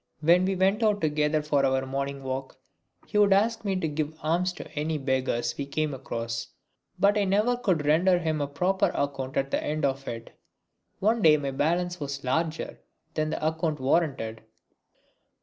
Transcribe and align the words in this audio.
When 0.21 0.45
we 0.45 0.55
went 0.55 0.81
out 0.81 0.99
together 0.99 1.43
for 1.43 1.63
our 1.63 1.85
morning 1.85 2.23
walk 2.23 2.57
he 3.05 3.19
would 3.19 3.33
ask 3.33 3.63
me 3.63 3.75
to 3.75 3.87
give 3.87 4.17
alms 4.23 4.51
to 4.53 4.67
any 4.71 4.97
beggars 4.97 5.53
we 5.59 5.67
came 5.67 5.93
across. 5.93 6.47
But 6.97 7.19
I 7.19 7.23
never 7.25 7.55
could 7.55 7.85
render 7.85 8.17
him 8.17 8.41
a 8.41 8.47
proper 8.47 8.89
account 8.95 9.37
at 9.37 9.51
the 9.51 9.63
end 9.63 9.85
of 9.85 10.07
it. 10.07 10.31
One 10.97 11.21
day 11.21 11.37
my 11.37 11.51
balance 11.51 11.99
was 11.99 12.23
larger 12.23 12.79
than 13.13 13.29
the 13.29 13.45
account 13.47 13.79
warranted. 13.79 14.41